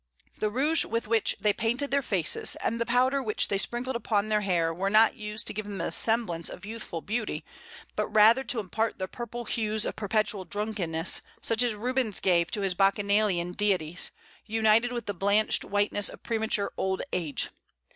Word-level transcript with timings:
The 0.39 0.49
rouge 0.49 0.83
with 0.83 1.07
which 1.07 1.35
they 1.39 1.53
painted 1.53 1.91
their 1.91 2.01
faces, 2.01 2.55
and 2.55 2.81
the 2.81 2.87
powder 2.87 3.21
which 3.21 3.49
they 3.49 3.59
sprinkled 3.59 3.95
upon 3.95 4.29
their 4.29 4.41
hair 4.41 4.73
were 4.73 4.89
not 4.89 5.13
used 5.15 5.45
to 5.45 5.53
give 5.53 5.65
them 5.65 5.77
the 5.77 5.91
semblance 5.91 6.49
of 6.49 6.65
youthful 6.65 7.01
beauty, 7.01 7.45
but 7.95 8.07
rather 8.07 8.43
to 8.45 8.59
impart 8.59 8.97
the 8.97 9.07
purple 9.07 9.45
hues 9.45 9.85
of 9.85 9.95
perpetual 9.95 10.43
drunkenness, 10.43 11.21
such 11.39 11.61
as 11.61 11.75
Rubens 11.75 12.19
gave 12.19 12.49
to 12.49 12.61
his 12.61 12.73
Bacchanalian 12.73 13.51
deities, 13.51 14.09
united 14.47 14.91
with 14.91 15.05
the 15.05 15.13
blanched 15.13 15.63
whiteness 15.63 16.09
of 16.09 16.23
premature 16.23 16.73
old 16.77 17.03
age. 17.13 17.49